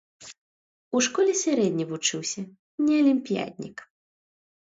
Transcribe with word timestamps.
У 0.99 1.01
школе 1.07 1.33
сярэдне 1.43 1.85
вучыўся, 1.91 2.41
не 2.87 2.93
алімпіяднік. 3.03 3.77